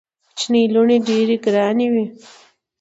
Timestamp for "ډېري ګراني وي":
1.09-2.05